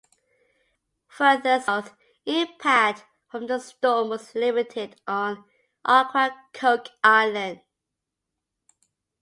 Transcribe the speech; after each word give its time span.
Farther 1.07 1.59
south, 1.59 1.93
impact 2.25 3.03
from 3.27 3.45
the 3.45 3.59
storm 3.59 4.09
was 4.09 4.33
limited 4.33 4.99
on 5.05 5.43
Ocracoke 5.85 6.89
Island. 7.03 7.61